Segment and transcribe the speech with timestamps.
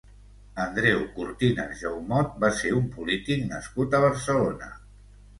[0.61, 4.71] Andreu Cortines Jaumot va ser un polític nascut a Barcelona.